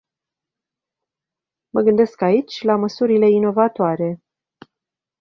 Mă 1.69 1.81
gândesc 1.81 2.21
aici 2.21 2.61
la 2.61 2.75
măsurile 2.75 3.29
inovatoare. 3.29 4.21